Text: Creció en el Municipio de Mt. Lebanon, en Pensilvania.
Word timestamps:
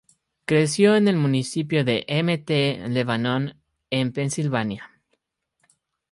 Creció 0.45 0.95
en 0.95 1.07
el 1.07 1.15
Municipio 1.15 1.85
de 1.85 2.07
Mt. 2.09 2.91
Lebanon, 2.91 3.61
en 3.91 4.11
Pensilvania. 4.11 4.89